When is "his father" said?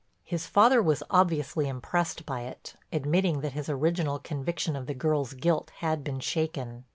0.23-0.81